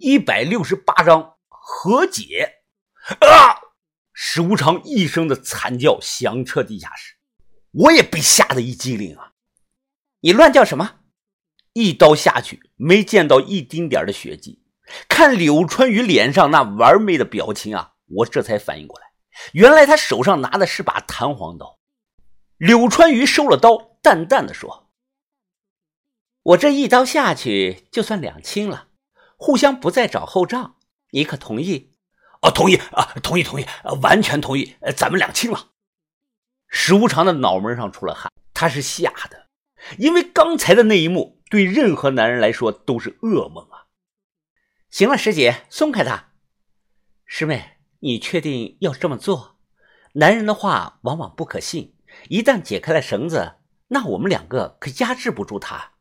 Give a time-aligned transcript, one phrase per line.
[0.00, 2.56] 一百六十八章和解。
[3.20, 3.60] 啊！
[4.12, 7.14] 史无常一声的惨叫响彻地下室，
[7.70, 9.32] 我也被吓得一激灵啊！
[10.20, 10.96] 你乱叫什么？
[11.72, 14.62] 一刀下去，没见到一丁点的血迹。
[15.08, 19.06] 看柳川宇脸上那玩媚的表情啊，我这才反应过来，
[19.52, 21.78] 原来他手上拿的是把弹簧刀。
[22.58, 24.90] 柳川宇收了刀，淡淡的说
[26.42, 28.88] ：“我这一刀下去，就算两清了，
[29.40, 30.76] 互相不再找后账，
[31.12, 31.94] 你可同意
[32.42, 33.66] ？”“哦，同意啊，同意，同意，
[34.02, 35.70] 完全同意，咱们两清了。”
[36.68, 39.48] 史无常的脑门上出了汗，他是吓的，
[39.96, 43.88] 因为刚才的那一幕对任何男人来说都是噩梦啊。
[44.90, 46.32] 行了，师姐，松开他。
[47.24, 49.56] 师妹，你确定要这么做？
[50.12, 51.96] 男人的话往往不可信，
[52.28, 53.54] 一旦解开了绳子，
[53.88, 55.92] 那我们两个可压制不住他。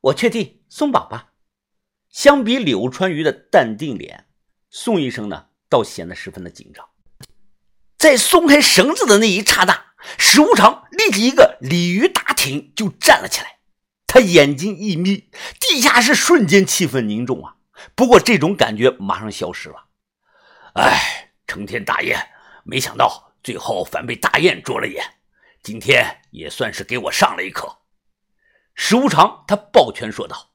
[0.00, 1.34] 我确定，松绑吧。
[2.10, 4.26] 相比柳川鱼的淡定脸，
[4.70, 6.88] 宋医生呢，倒显得十分的紧张。
[7.98, 9.86] 在松开绳子的那一刹那，
[10.18, 13.58] 石无常立即一个鲤鱼打挺就站了起来，
[14.06, 17.56] 他眼睛一眯，地下室瞬间气氛凝重啊。
[17.94, 19.86] 不过这种感觉马上消失了。
[20.74, 22.18] 哎，成天大雁，
[22.64, 25.04] 没想到最后反被大雁捉了眼，
[25.62, 27.78] 今天也算是给我上了一课。
[28.74, 30.50] 石无常他抱拳说道：“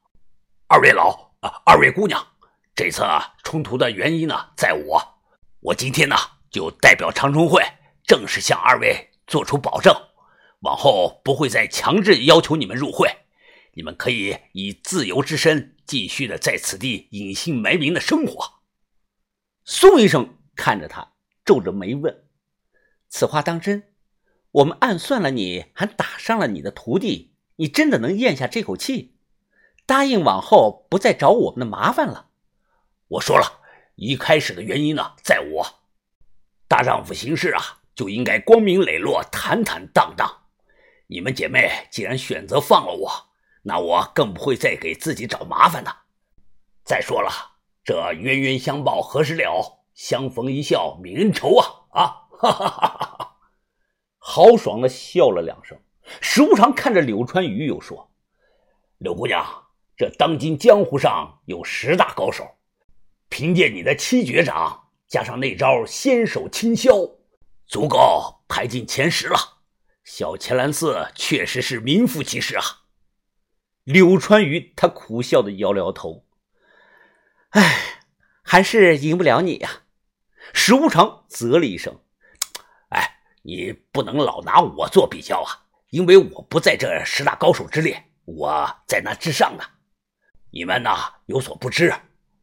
[0.68, 2.26] 二位老啊，二位姑娘，
[2.74, 5.20] 这次啊冲突的原因呢，在我。
[5.60, 6.16] 我今天呢，
[6.50, 7.62] 就代表长春会
[8.06, 9.94] 正式向二位做出保证，
[10.62, 13.10] 往后不会再强制要求你们入会，
[13.74, 18.62] 你们可以以自由之身。”继续的在此地隐姓埋名的生活。
[19.66, 21.12] 宋医生看着他，
[21.44, 22.24] 皱着眉问
[23.10, 23.84] ：“此话当真？
[24.52, 29.13] 我们暗算了你，还打伤了你的徒弟，你真的能咽下这口气？
[29.86, 32.30] 答应往后不再找我们的麻烦了？”
[33.10, 33.62] 我说了
[33.96, 35.66] 一开始的原因呢，在我
[36.68, 40.44] 大丈夫行事啊，就应该光明磊落、坦坦荡荡。
[41.08, 43.30] 你们姐妹既然选择放了我。
[43.66, 45.96] 那我更不会再给自己找麻烦的。
[46.84, 47.32] 再说了，
[47.82, 49.86] 这冤冤相报何时了？
[49.94, 51.88] 相逢一笑泯恩仇啊！
[51.92, 53.38] 啊，哈哈哈哈哈！
[54.18, 55.80] 豪爽的笑了两声。
[56.20, 58.12] 石无常看着柳川宇，又说
[59.00, 59.63] ：“柳姑娘，
[59.96, 62.58] 这当今江湖上有十大高手，
[63.30, 66.94] 凭借你的七绝掌，加上那招先手轻销，
[67.68, 69.60] 足够排进前十了。
[70.04, 72.64] 小乾兰寺确实是名副其实啊。”
[73.86, 76.26] 柳川鱼他苦笑的摇了摇头，
[77.50, 78.02] 哎，
[78.42, 79.84] 还是赢不了你呀。
[80.54, 82.00] 石无常啧了一声，
[82.90, 89.64] 哎，你不能老拿我做比较啊，因为我不在这十大高手之列，我在那之上呢。
[90.56, 91.92] 你们呐有所不知，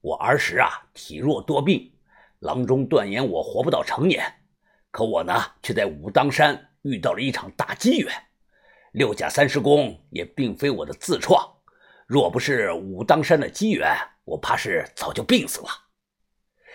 [0.00, 1.92] 我儿时啊体弱多病，
[2.40, 4.20] 郎中断言我活不到成年，
[4.90, 5.32] 可我呢
[5.62, 8.12] 却在武当山遇到了一场大机缘。
[8.90, 11.40] 六甲三十功也并非我的自创，
[12.04, 15.68] 若不是武当山的机缘，我怕是早就病死了。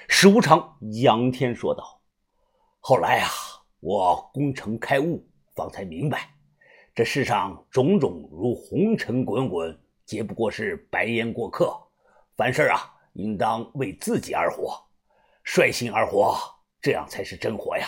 [0.08, 2.02] 石无常仰天说道
[2.80, 3.30] ：“后来啊，
[3.82, 6.30] 我功成开悟，方才明白，
[6.96, 11.76] 这世上种种如红尘滚滚，皆不过是白烟过客。
[12.36, 14.78] 凡事啊，应当为自己而活，
[15.44, 16.38] 率性而活，
[16.82, 17.88] 这样才是真活呀。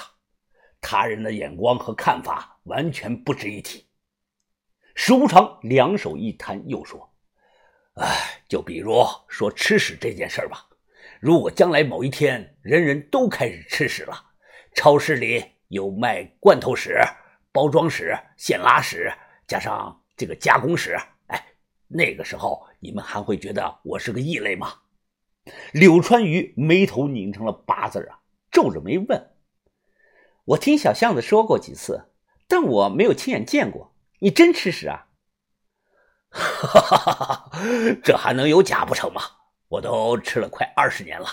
[0.79, 3.87] 他人的眼光和看法完全不值一提。”
[4.95, 7.13] 石无常两手一摊，又说
[8.01, 8.95] ：“哎，就比如
[9.27, 10.67] 说吃屎这件事吧。
[11.19, 14.23] 如果将来某一天人人都开始吃屎了，
[14.75, 16.99] 超市里有卖罐头屎、
[17.51, 19.11] 包装屎、现拉屎，
[19.47, 20.97] 加上这个加工屎，
[21.87, 24.73] 那个时候你们还会觉得我是个异类吗？”
[25.73, 28.19] 柳川鱼眉头拧成了八字啊，
[28.51, 29.31] 皱着眉问
[30.45, 32.09] ：“我听小巷子说过几次，
[32.47, 35.09] 但我没有亲眼见过。”你真吃屎啊！
[36.31, 37.51] 哈哈哈哈
[38.03, 39.21] 这还能有假不成吗？
[39.67, 41.27] 我都吃了快二十年了。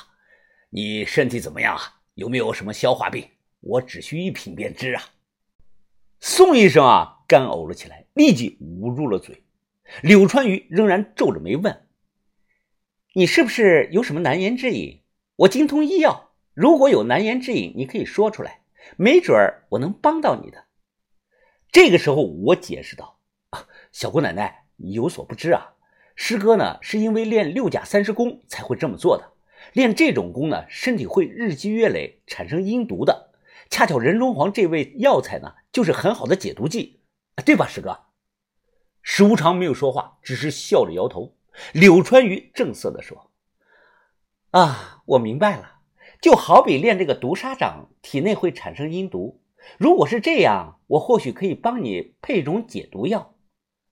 [0.68, 2.02] 你身体怎么样啊？
[2.14, 3.28] 有没有什么消化病？
[3.60, 5.02] 我只需一品便知啊。
[6.20, 9.43] 宋医生啊，干呕了起来，立即捂住了嘴。
[10.02, 11.86] 柳川鱼仍然皱着眉问
[13.14, 15.02] ：“你是不是有什么难言之隐？
[15.36, 18.62] 我精通医药，如果有难言之隐，你可以说出来，
[18.96, 20.64] 没准儿我能帮到你的。”
[21.70, 23.18] 这个时候，我解释道
[23.50, 25.74] ：“啊，小姑奶奶，你有所不知啊，
[26.14, 29.32] 师哥呢是因为练六甲三十功才会这么做的。
[29.72, 33.32] 练这种功呢，身体会日积月累产生阴毒的。
[33.70, 37.00] 恰巧人中黄这味药材呢，就是很好的解毒剂，
[37.44, 37.98] 对吧，师哥？”
[39.06, 41.36] 石无常没有说话，只是笑着摇头。
[41.72, 43.30] 柳川鱼正色地说
[44.50, 45.80] ：“啊，我明白了，
[46.22, 49.42] 就好比练这个毒砂掌，体内会产生阴毒。
[49.78, 53.34] 如果是这样，我或许可以帮你配种解毒药。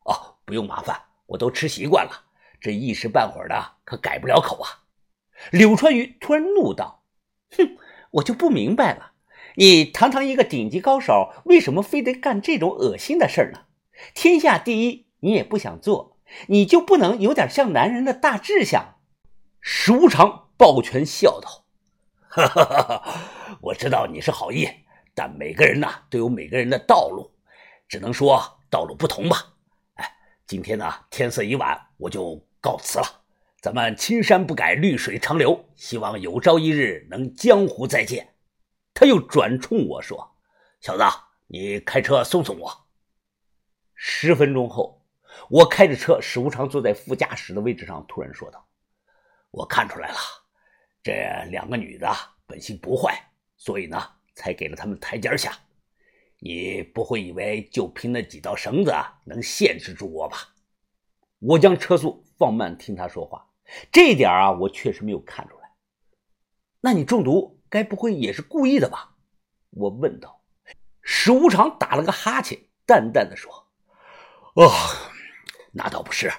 [0.07, 2.25] 哦，不用麻烦，我都吃习惯了，
[2.59, 4.83] 这一时半会儿的可改不了口啊。
[5.51, 7.05] 柳川鱼突然怒道
[7.55, 7.77] ：“哼，
[8.13, 9.13] 我就不明白了，
[9.57, 13.67] 你堂堂一个顶级高手，为什么非得干这种恶心的事儿呢？
[14.15, 16.19] 天下第一你也不想做，
[16.49, 18.97] 你就不能有点像男人的大志向？”
[19.61, 21.65] 石无常抱拳笑道
[22.29, 23.21] ：“哈哈哈哈，
[23.61, 24.69] 我知道你是好意。”
[25.15, 27.31] 但每个人呢都有每个人的道路，
[27.87, 29.55] 只能说道路不同吧。
[29.97, 30.11] 哎，
[30.47, 33.23] 今天呢天色已晚，我就告辞了。
[33.61, 38.35] 咱们青山不改，绿水长流，希望有朝一日能江湖再见。
[38.95, 40.35] 他又转冲我说
[40.81, 41.05] ：“小子，
[41.47, 42.73] 你开车送送我。”
[44.05, 45.01] 十分钟后，
[45.49, 48.67] 我开着车，史无常坐在副驾驶的位置上，突然说道
[49.53, 50.17] ：“我看出来了，
[51.05, 51.13] 这
[51.51, 52.13] 两个女的
[52.45, 53.17] 本性不坏，
[53.57, 53.97] 所以呢。”
[54.35, 55.53] 才给了他们台阶下，
[56.39, 58.91] 你不会以为就凭那几道绳子
[59.27, 60.55] 能限制住我吧？
[61.39, 63.47] 我将车速放慢，听他说话。
[63.93, 65.71] 这点啊，我确实没有看出来。
[66.81, 69.17] 那你中毒，该不会也是故意的吧？
[69.69, 70.43] 我问道。
[71.03, 73.53] 史无常打了个哈欠，淡淡的说
[74.55, 74.71] ：“哦，
[75.73, 76.33] 那倒不是，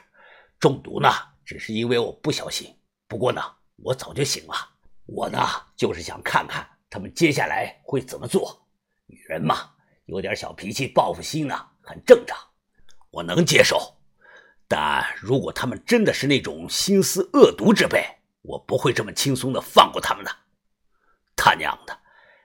[0.59, 1.09] 中毒呢，
[1.43, 2.75] 只是因为我不小心。
[3.07, 3.41] 不过呢，
[3.77, 4.53] 我早就醒了。
[5.05, 5.39] 我呢，
[5.75, 8.67] 就是想看看。”他们接下来会怎么做？
[9.07, 9.71] 女人嘛，
[10.05, 12.37] 有点小脾气、报复心呢，很正常，
[13.09, 13.97] 我能接受。
[14.67, 18.05] 但如果他们真的是那种心思恶毒之辈，
[18.43, 20.31] 我不会这么轻松的放过他们的。
[21.35, 21.99] 他娘的，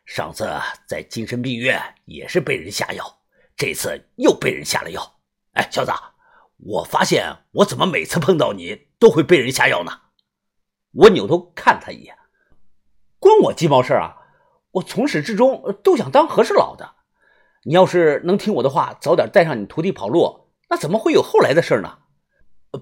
[0.07, 0.51] 上次
[0.89, 3.21] 在精神病院也是被人下药，
[3.55, 5.18] 这次又被人下了药。
[5.53, 5.93] 哎，小子，
[6.57, 9.93] 我发现我怎么每次碰到你都会被人下药呢？
[10.93, 12.17] 我扭头看他一眼，
[13.19, 14.17] 关我鸡毛事啊！
[14.73, 16.95] 我从始至终都想当和事佬的，
[17.65, 21.99] 你要是能听我的话，早点带上你徒弟跑路，那怎么会有后来的事呢？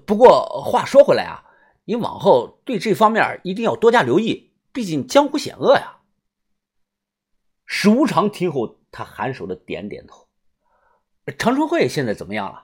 [0.05, 1.45] 不过话说回来啊，
[1.85, 5.99] 你往后对这方面一定要多加留意，毕竟江湖险恶呀。
[7.65, 10.26] 史无常听后，他颔首的点点头。
[11.35, 12.63] 长春会现在怎么样了？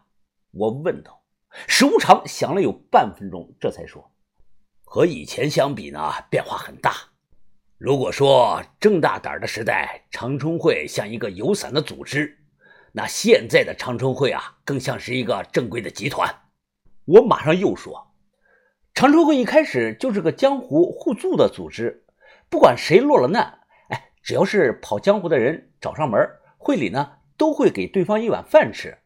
[0.51, 1.21] 我问道。
[1.67, 4.11] 石无常想了有半分钟，这才说
[4.85, 6.93] ：“和以前相比呢，变化很大。”
[7.77, 12.39] 如果说郑大胆的时代，长春会像一个有散的组织，
[12.93, 16.33] 那现在的长春会啊，更像是一个正规的集团。
[17.05, 18.13] 我马上又说，
[18.93, 22.05] 长春会一开始就是个江湖互助的组织，
[22.49, 26.19] 不管谁落了难，哎，只要是跑江湖的人找上门，
[26.57, 27.11] 会里呢
[27.43, 28.99] 都会给对方一碗饭吃。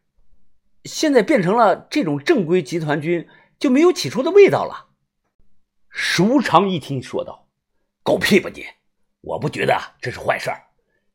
[0.84, 3.26] 现在变成了这种正规集团军，
[3.58, 4.90] 就没有起初的味道了。
[5.90, 7.48] 舒长一听说道。
[8.04, 8.64] 狗屁吧你！
[9.22, 10.62] 我不觉得这是坏事儿，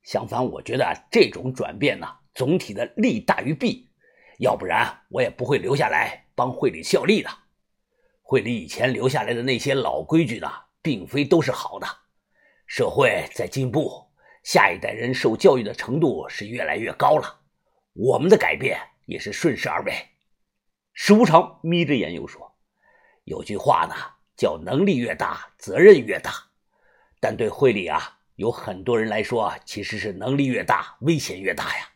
[0.03, 2.05] 相反，我觉得这种转变呢，
[2.35, 3.89] 总体的利大于弊。
[4.39, 7.29] 要不然我也不会留下来帮会里效力的。
[8.21, 11.87] 会里以前留下来的那些老规矩呢，并非都是好的。
[12.67, 14.09] 社会在进步，
[14.43, 17.39] 下一代人受教育的程度是越来越高了，
[17.93, 19.93] 我们的改变也是顺势而为。
[20.93, 22.53] 石无常眯着眼又说
[23.23, 23.95] ：“有句话呢，
[24.35, 26.33] 叫能力越大，责任越大。”
[27.19, 31.89] 但对会里啊，有很多人来说，其实是能力越大，危险越大呀。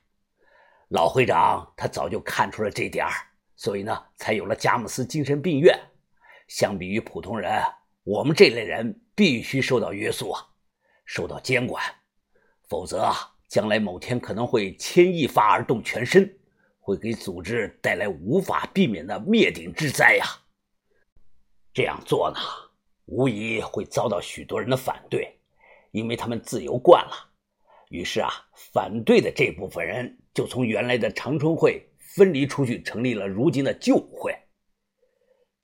[0.88, 3.12] 老会长他早就看出了这点儿，
[3.58, 5.78] 所以呢，才有了佳木斯精神病院。
[6.48, 7.62] 相比于普通人，
[8.04, 10.48] 我们这类人必须受到约束啊，
[11.04, 11.84] 受到监管，
[12.68, 13.16] 否则啊，
[13.48, 16.38] 将来某天可能会牵一发而动全身，
[16.80, 20.26] 会给组织带来无法避免的灭顶之灾呀。
[21.74, 22.40] 这样做呢？
[23.06, 25.40] 无疑会遭到许多人的反对，
[25.92, 27.32] 因为他们自由惯了。
[27.90, 28.30] 于是啊，
[28.74, 34.36] 反对的这部分人就从原来的长春会分离出去，成立了如今的救武会。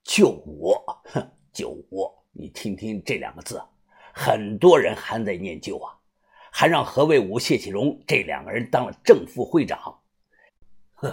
[0.06, 0.74] 救武，
[1.06, 2.10] 哼，救武！
[2.32, 3.62] 你听听这两个字，
[4.14, 5.98] 很多人还在念旧啊，
[6.56, 10.00] 还让何卫武、谢启荣这两个人当了正副会长。
[10.94, 11.12] 哼，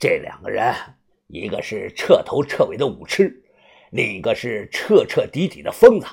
[0.00, 0.74] 这两个人，
[1.28, 3.40] 一个是彻头彻尾的武痴。
[3.92, 6.06] 另一个是彻彻底底的疯子，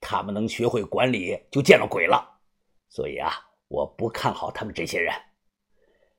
[0.00, 2.38] 他们能学会管理就见了鬼了。
[2.88, 3.32] 所以啊，
[3.66, 5.12] 我不看好他们这些人，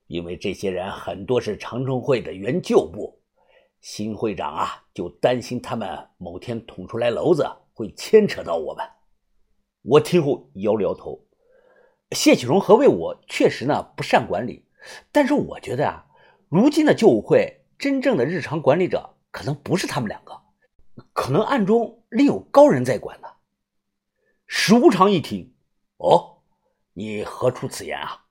[0.06, 3.18] 因为这些人很多是长春会的原旧部，
[3.80, 8.86] 新会长啊就担心他们某天捅出来篓子会牵扯到我们。
[9.80, 11.18] 我听后摇了摇头。
[12.12, 14.66] 谢启荣和魏武确实呢不善管理，
[15.12, 16.06] 但是我觉得啊，
[16.48, 20.40] 如今的旧武会真正的日常管理者可能不是他们两个。
[21.12, 23.28] 可能暗中另有高人在管呢。
[24.46, 25.54] 史无常一听，
[25.98, 26.42] 哦，
[26.92, 28.26] 你何出此言啊？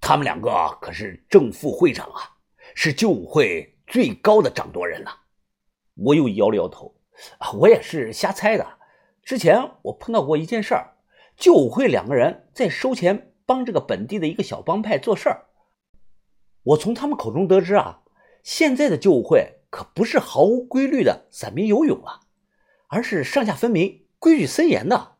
[0.00, 2.38] 他们两个可是正副会长啊，
[2.74, 5.10] 是救武会最高的掌舵人了。
[5.94, 6.96] 我又摇了摇头，
[7.38, 8.66] 啊，我也是瞎猜的。
[9.22, 10.96] 之前我碰到过一件事儿，
[11.40, 15.46] 救武会两个人在收钱帮这个本地的一个小帮派做事儿。
[16.62, 18.02] 我从他们口中得知啊，
[18.44, 22.20] 现在的救武会可不是毫无规律的散兵游勇了，
[22.88, 25.16] 而是上下分明、规矩森严的。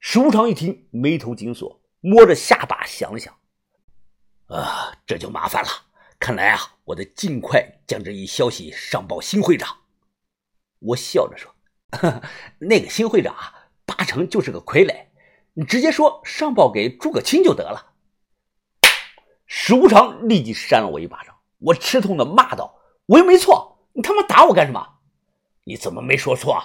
[0.00, 3.36] 石无常一听，眉头紧锁，摸着下巴想了想。
[4.46, 5.68] 啊，这就麻烦了。
[6.18, 9.76] 看来啊，我得尽快将这一消息上报新会长。
[10.78, 11.54] 我笑着说
[12.58, 13.61] ：“那个新会长啊，
[13.94, 15.06] 八成就是个傀儡，
[15.54, 17.92] 你直接说上报给诸葛青就得了。”
[19.46, 24.86] 史无常立即扇了我一巴掌，我吃痛的骂道：“我又没错，你他妈打我干什么？
[25.64, 26.60] 你怎么没说错？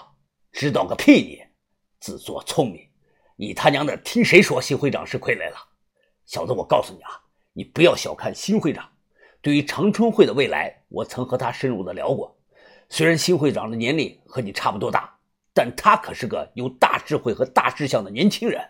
[0.51, 1.21] 知道个屁！
[1.21, 1.43] 你
[1.99, 2.87] 自作聪明，
[3.35, 5.57] 你他娘的听谁说新会长是傀儡了？
[6.25, 7.21] 小子，我告诉你啊！”
[7.53, 8.87] 你不要小看新会长，
[9.41, 12.37] 对于长春会的未来，我曾和他深入的聊过。
[12.87, 15.16] 虽然新会长的年龄和你差不多大，
[15.57, 18.63] 但他可是个有大智慧和大志向的年轻人。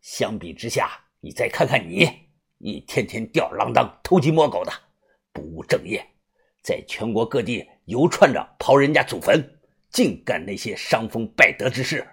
[0.00, 2.10] 相比之下，你再看看你，
[2.58, 4.72] 一天天吊儿郎当、偷鸡摸狗的，
[5.32, 6.04] 不务正业，
[6.60, 12.04] 在全国各地游串着刨人家祖坟，净干那些伤风败德之事。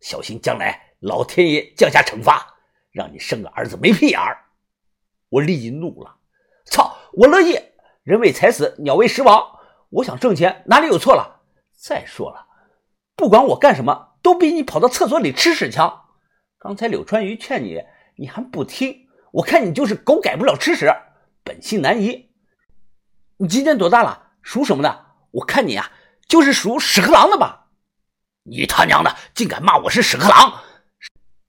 [0.00, 2.56] 小心将来老天爷降下惩罚，
[2.90, 4.46] 让你生个儿子没屁眼儿。
[5.28, 6.16] 我立即怒了，
[6.64, 6.96] 操！
[7.12, 7.58] 我乐意，
[8.02, 9.58] 人为财死，鸟为食亡。
[9.90, 11.42] 我想挣钱，哪里有错了？
[11.78, 12.45] 再说了，
[13.16, 16.04] 不管我干什么，都比你跑到厕所里吃屎强。
[16.58, 17.82] 刚才柳川鱼劝你，
[18.16, 19.08] 你还不听。
[19.32, 20.94] 我看你就是狗改不了吃屎，
[21.42, 22.30] 本性难移。
[23.38, 24.32] 你今年多大了？
[24.42, 25.06] 属什么的？
[25.32, 25.90] 我看你啊，
[26.28, 27.68] 就是属屎壳郎的吧？
[28.44, 30.60] 你他娘的竟敢骂我是屎壳郎！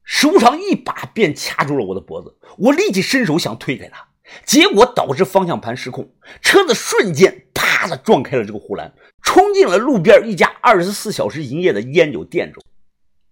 [0.04, 4.08] 石无常一把便掐住了我的脖子，我立即伸手想推开他，
[4.46, 6.10] 结果导致方向盘失控，
[6.42, 12.64] 车子瞬间啪的撞开了这个护栏，冲进了路边一家二十四小时营业的烟酒店中。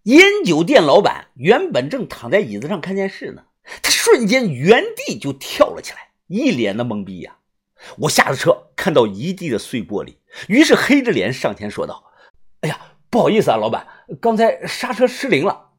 [0.04, 3.44] 烟酒店老板原本正躺在椅子上看电视呢，
[3.82, 7.38] 他瞬间原地就跳了起来，一脸的懵逼呀！
[7.98, 10.16] 我下了车，看到一地的碎玻璃，
[10.48, 12.04] 于是黑着脸上前说道
[12.62, 13.88] ：“哎呀，不好意思啊，老板，
[14.22, 15.72] 刚才刹车失灵了。”